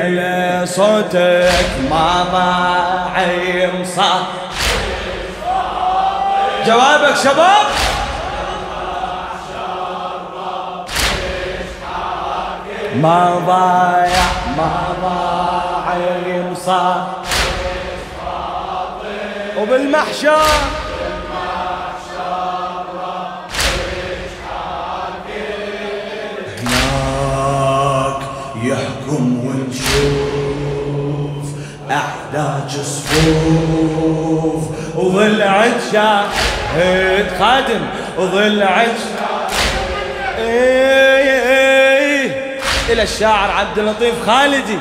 هلا 0.00 0.64
صوتك 0.64 1.70
ما 1.90 2.08
ضايعين 2.32 3.84
صاحبك 3.84 4.54
جوابك 6.66 7.16
شباب 7.16 7.66
ما 13.02 13.42
ضايع 13.46 14.26
ما 14.56 14.70
ضايع 15.02 15.53
يمصى 16.26 17.04
وبالمحشر 19.58 20.42
هناك 26.84 28.16
يحكم 28.62 29.46
ونشوف 29.46 31.44
أحداج 31.90 32.70
صفوف 32.70 34.62
وضلعت 34.96 35.80
شاهد 35.92 37.26
خادم 37.38 37.80
وضلعت 38.18 38.88
إيه 40.38 41.42
إيه 41.42 42.60
إلى 42.88 43.02
الشاعر 43.02 43.50
عبد 43.50 43.78
اللطيف 43.78 44.26
خالدي. 44.26 44.78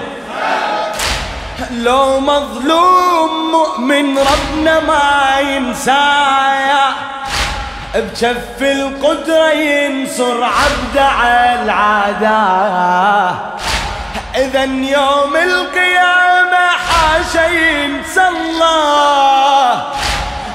لو 1.72 2.20
مظلوم 2.20 3.52
مؤمن 3.52 4.18
ربنا 4.18 4.80
ما 4.80 5.40
ينسايا. 5.40 6.86
بجف 7.96 8.62
القدرة 8.62 9.52
ينصر 9.52 10.44
عبد 10.44 10.98
على 10.98 11.60
العادة. 11.64 12.40
إذا 14.36 14.64
يوم 14.64 15.36
القيامة 15.36 16.68
حاشا 16.88 17.48
ينسى 17.48 18.28
الله. 18.28 19.84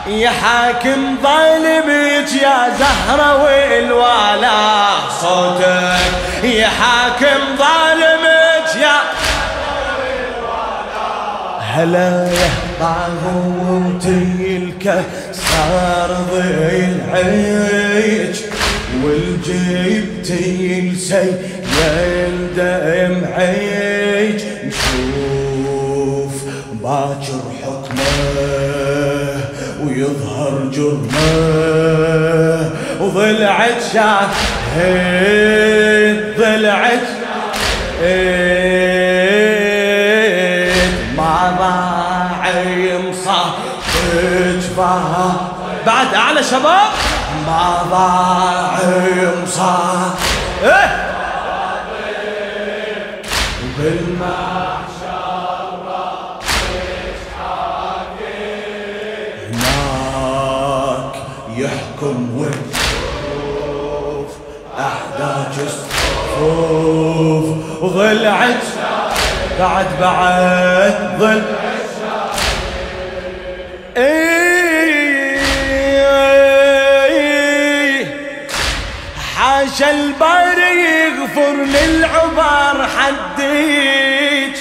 يا 0.06 0.30
حاكم 0.30 1.16
ظالمك 1.22 2.32
يا 2.32 2.76
زهرة 2.78 3.44
والوالا 3.44 4.88
صوتك 5.20 6.12
يا 6.42 6.68
حاكم 6.68 7.40
ظالمك 7.58 8.07
هلا 11.78 12.28
طاغوتي 12.80 14.56
الكسار 14.56 16.10
ضي 16.32 16.84
العيج 16.84 18.36
والجيب 19.04 20.06
تيلسي 20.24 21.28
يلدم 21.78 23.14
عيج 23.36 24.40
نشوف 24.64 26.34
باكر 26.82 27.42
حكمه 27.62 28.14
ويظهر 29.84 30.54
جرمه 30.72 32.70
وضلعت 33.00 33.80
شاهد 33.92 35.28
ضلعت. 36.38 37.06
ما 38.00 38.57
ضاع 41.58 42.52
مصابك 43.10 43.78
فها 44.76 45.36
بعد 45.86 46.14
أعلى 46.14 46.42
شباب. 46.42 46.90
ما 47.46 47.82
ضاع 47.90 48.78
مصاب 49.42 50.14
إيه. 50.64 51.08
هناك 59.78 61.14
يحكم 61.56 62.28
ونشوف 62.38 64.30
احداج 64.78 65.54
الصفوف 65.66 67.46
وضلعت 67.82 68.62
بعد 69.58 69.86
بعد 70.00 71.18
ظل. 71.18 71.42
إيه 73.96 75.38
حاشا 79.36 79.90
الباري 79.90 81.04
يغفر 81.04 81.54
للعبار 81.54 82.88
حديك. 82.98 84.56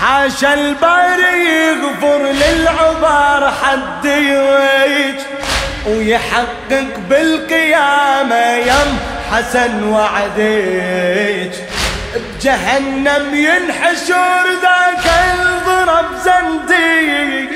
حاشا 0.00 0.54
الباري 0.54 1.38
يغفر 1.68 2.22
للعبار 2.22 3.52
حديك. 3.62 5.20
ويحقق 5.86 6.92
بالقيامة 7.10 8.44
يم 8.56 8.98
حسن 9.32 9.82
وعديك. 9.82 11.52
بجهنم 12.14 13.34
ينحشر 13.34 14.44
ذاك 14.62 15.06
الضرب 15.34 16.06
زنديك 16.24 17.50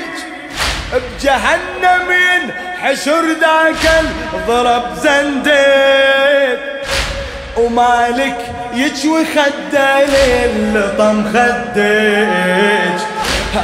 بجهنم 0.93 2.06
ينحشر 2.12 3.25
ذاك 3.41 4.05
الضرب 4.34 4.94
زنديك 5.03 6.61
ومالك 7.56 8.39
يجوي 8.75 9.25
خده 9.25 10.05
للطم 10.05 11.25
خديك 11.33 13.00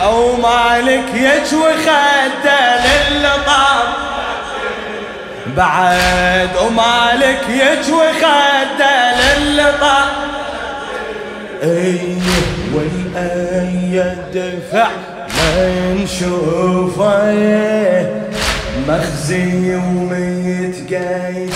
أو 0.02 0.36
مالك 0.36 1.04
يجوي 1.14 1.72
خده 1.72 2.86
للطم 3.10 3.92
بعد. 5.46 6.48
ومالك 6.62 7.40
يجوي 7.48 8.08
خده 8.12 9.36
للطم 9.38 10.31
إيه 11.62 12.18
والايه 12.74 14.16
دفع 14.34 14.88
ما 15.36 15.94
نشوفه 15.94 17.32
مخزي 18.88 19.74
ومتقيد 19.74 21.52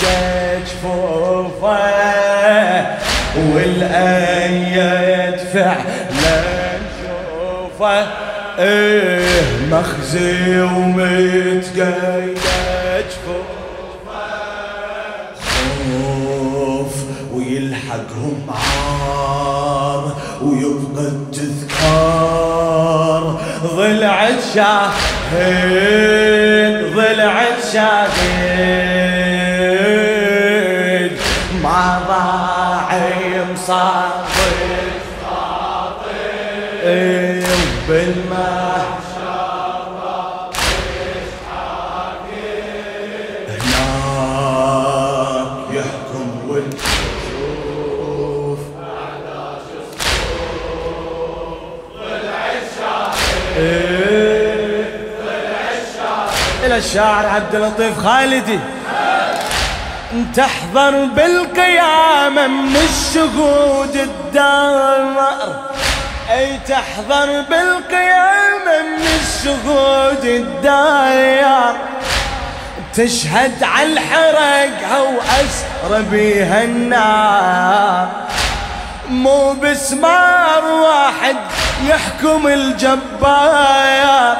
جفوفه 0.65 1.77
والايه 3.53 5.27
يدفع 5.27 5.75
لا 6.23 6.41
نشوفه 6.79 8.07
إيه 8.59 9.41
مخزي 9.71 10.61
ومتقيد 10.61 12.37
جفوفه 13.09 13.47
خوف 15.43 16.95
ويلحقهم 17.33 18.47
عار 18.49 19.16
ضلعت 23.77 24.43
شاهد 24.55 25.35
ضلعت 26.95 27.59
شاهد 27.73 28.46
الشاعر 56.77 57.25
عبد 57.25 57.55
اللطيف 57.55 57.99
خالدي. 57.99 58.59
تحضر 60.35 61.05
بالقيامة 61.05 62.47
من 62.47 62.75
الشهود 62.75 63.95
الدار. 63.95 65.37
أي 66.31 66.59
تحضر 66.67 67.41
بالقيامة 67.49 68.81
من 68.97 69.07
الشهود 69.21 70.25
الدار. 70.25 71.75
تشهد 72.93 73.63
على 73.63 73.93
الحرق 73.93 74.95
أو 74.97 75.07
أسر 75.21 76.01
بيها 76.01 76.63
النار. 76.63 78.07
مو 79.09 79.53
بسمار 79.53 80.65
واحد 80.65 81.35
يحكم 81.85 82.47
الجبار. 82.47 84.37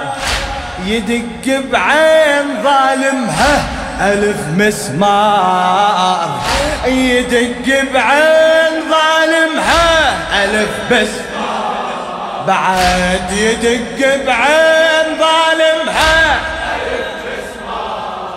يدق 0.88 1.62
بعين 1.72 2.64
ظالمها 2.64 3.64
ألف 4.02 4.38
مسمار. 4.58 6.40
يدق 6.88 7.68
بعين 7.94 8.74
ظالمها 8.90 10.16
ألف 10.44 10.70
مسمار. 10.92 12.44
بعد 12.48 13.32
يدق 13.32 14.26
بعين 14.26 15.18
ظالمها 15.20 16.40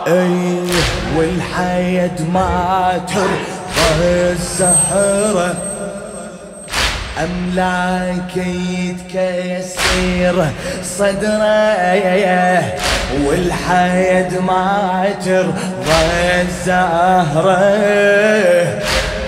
أيه 0.07 0.73
والحيد 1.17 2.31
ما 2.33 3.01
ترضى 3.15 4.05
الزهرة. 4.05 5.70
أملاك 7.25 8.37
يتكسر 8.79 10.37
صدره 10.83 11.95
والحيد 13.27 14.31
ما 14.47 15.05
ترضى 15.25 16.03
الزهرة. 16.41 17.61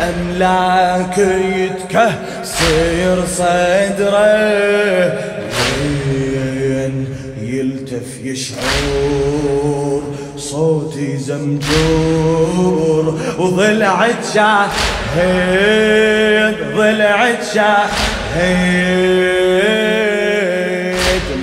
أملاك 0.02 1.18
يتكسر 1.58 3.16
صدره 3.36 4.32
وين 5.82 6.94
يلتف 7.42 8.08
يشعر 8.24 10.02
صوتي 10.36 11.16
زمجور. 11.16 13.04
وضلعت 13.38 14.24
شاهد 14.34 15.81
ضلعت 16.82 17.44
شاهد 17.54 17.86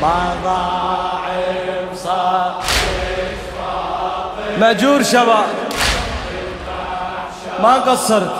ما 0.01 0.35
ضاع 0.43 1.23
بصار 1.93 2.63
مأجور 4.59 5.03
شباب. 5.03 5.45
ما 7.63 7.73
قصرت. 7.73 8.31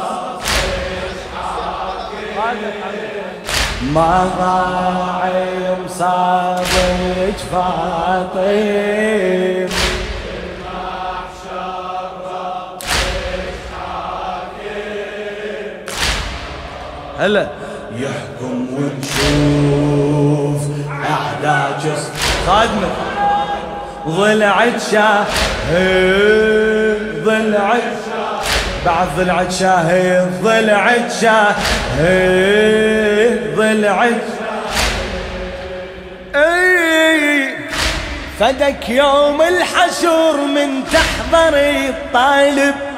ما 3.82 4.30
ضاع 4.40 5.32
مصابك 5.86 7.40
فاطم 7.52 8.40
هلا. 17.20 17.48
يحكم 17.96 18.68
ونشوف 18.74 20.62
احداث 20.88 22.12
خادمة. 22.48 22.90
ضلعت 24.08 24.82
شاهد. 24.92 25.30
ضلعت 27.26 27.82
بعد 28.86 29.08
ضلعت 29.18 29.52
شاهد. 29.52 30.32
ضلعت 30.44 31.12
شاهد. 31.22 31.56
ضلعت 33.56 34.24
أي. 36.36 37.50
فدك 38.40 38.90
يوم 38.90 39.42
الحشر 39.42 40.38
من 40.56 40.84
تحضر 40.94 41.54
الطالب. 41.58 42.89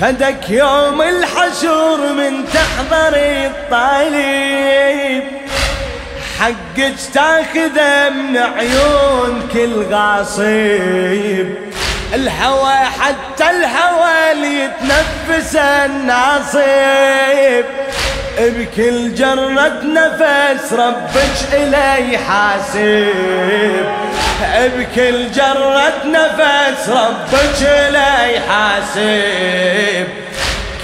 فدك 0.00 0.50
يوم 0.50 1.02
الحشر 1.02 2.12
من 2.12 2.44
تحضر 2.54 3.16
الطالب 3.16 5.24
حقك 6.40 6.94
تاخذه 7.14 8.10
من 8.10 8.36
عيون 8.36 9.48
كل 9.52 9.94
غاصب 9.94 11.46
الهوى 12.14 12.74
حتى 12.74 13.50
الهوى 13.50 14.32
اللي 14.32 14.64
يتنفس 14.64 15.56
الناصب. 15.56 17.64
بكل 18.38 19.14
جرة 19.14 19.82
نفس 19.84 20.72
ربك 20.72 21.36
إلي 21.52 22.18
حاسب. 22.18 23.86
بكل 24.78 25.30
جرة 25.32 25.92
نفس 26.06 26.88
ربك 26.88 27.60
إلي 27.62 28.40
حاسب. 28.48 30.06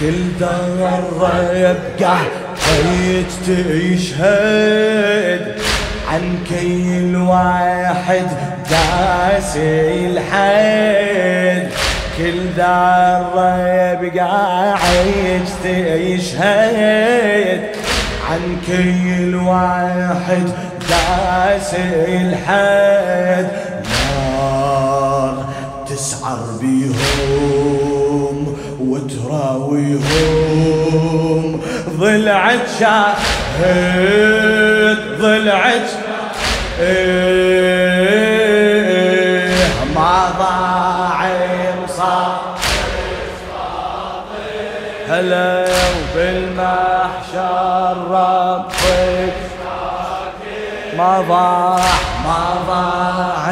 كل 0.01 0.21
ذرة 0.41 1.51
يبقى 1.55 2.17
حيت 2.65 3.33
تشهد. 3.47 5.45
عن 6.13 6.25
كل 6.49 7.17
واحد 7.17 8.27
داسي 8.71 10.07
الحد 10.07 11.52
كل 12.19 12.39
ذرة 12.57 13.51
يبقى 14.03 14.73
عيش 14.73 15.49
تشهد 15.65 17.63
عن 18.31 18.43
كل 18.67 19.33
واحد 19.35 20.47
داسي 20.89 21.89
الحد. 22.09 23.49
نار 23.85 25.37
تسعر 25.89 26.41
بيهم 26.61 28.37
وتراويهم. 28.81 30.53
ضلعت 31.99 32.67
شاهد 32.81 34.23
ضلعت 35.21 35.89
إيه 36.81 37.72
هلا 45.13 45.65
وبالمحشر 46.15 47.97
ربك. 48.11 49.37
ما 50.97 51.21
ضاع 51.29 51.85
ما 52.25 52.43
ضاع 52.69 53.47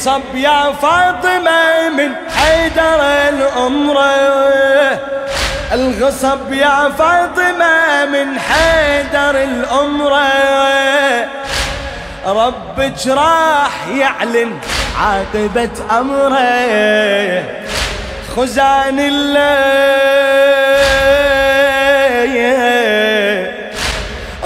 الغصب 0.00 0.34
يا 0.34 0.72
فاطمة 0.82 1.88
من 1.88 2.12
حيدر 2.36 3.00
الأمره 3.28 4.98
الغصب 5.72 6.52
يا 6.52 6.90
فاطمة 6.98 8.04
من 8.04 8.40
حيدر 8.40 9.42
الأمره 9.42 10.28
ربك 12.26 13.06
راح 13.06 13.88
يعلن 13.94 14.58
عاقبة 15.00 15.70
أمره. 15.90 17.44
خزان 18.36 18.98
الليل 18.98 19.50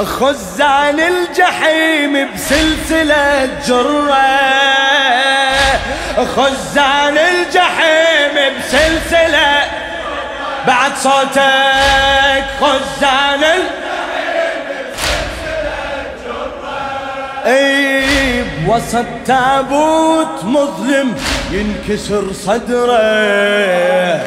خزان 0.05 1.01
الجحيم 1.01 2.29
بسلسلة 2.35 3.49
جرة. 3.67 4.64
خزان 6.37 7.19
الجحيم 7.19 8.35
بسلسلة. 8.59 9.63
بعد 10.67 10.93
صوتك 11.03 12.45
خزان 12.61 13.43
الجحيم 13.43 13.85
أي 17.47 18.43
بوسط 18.43 19.05
تابوت 19.27 20.45
مظلم 20.45 21.15
ينكسر 21.51 22.33
صدره. 22.33 24.21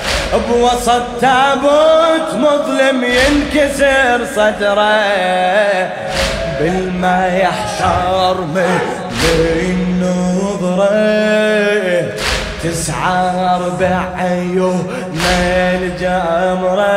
بوسط 0.49 1.03
تابوت 1.21 2.33
مظلم 2.33 3.03
ينكسر 3.03 4.25
صدره. 4.35 5.01
بالما 6.59 7.27
يحشر 7.37 8.41
من 8.41 8.79
نظره 10.77 12.13
تسعر 12.63 13.61
بعيون 13.79 14.87
الجمره 15.73 16.91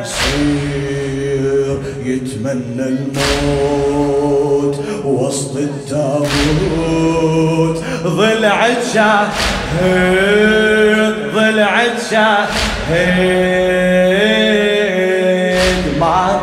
يصير 0.00 1.78
يتمنى 2.04 2.86
الموت 2.88 4.76
وسط 5.04 5.56
التابوت. 5.56 6.26
ضلعت 8.06 8.82
شاهد 8.94 10.34
ضلعت 11.34 11.96
شاهد 12.10 12.46
ما 16.00 16.40